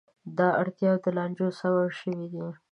دا 0.37 0.47
اړتیاوې 0.61 0.99
د 1.03 1.07
لانجو 1.17 1.47
سبب 1.59 1.85
شوې 1.99 2.25
دي. 2.33 2.41